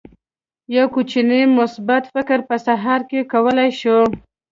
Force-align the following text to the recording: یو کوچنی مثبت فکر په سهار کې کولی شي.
یو 0.75 0.85
کوچنی 0.93 1.41
مثبت 1.59 2.03
فکر 2.13 2.39
په 2.47 2.55
سهار 2.65 3.01
کې 3.09 3.27
کولی 3.31 3.69
شي. 3.79 3.97